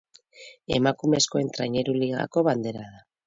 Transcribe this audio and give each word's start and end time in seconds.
Emakumezkoen 0.77 1.53
Traineru 1.57 1.95
Ligako 1.99 2.45
Bandera 2.51 2.89
da. 2.89 3.05